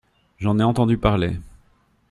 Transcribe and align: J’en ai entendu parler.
J’en 0.39 0.57
ai 0.57 0.63
entendu 0.63 0.97
parler. 0.97 1.37